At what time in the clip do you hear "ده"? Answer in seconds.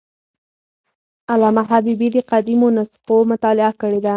4.05-4.09